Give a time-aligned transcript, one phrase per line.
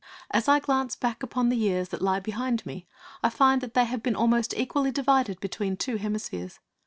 [0.31, 2.87] As I glance back upon the years that lie behind me,
[3.21, 6.59] I find that they have been almost equally divided between two hemispheres.